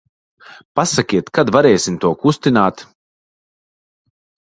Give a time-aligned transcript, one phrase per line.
[0.79, 2.85] Pasakiet, kad varēsim to kustināt.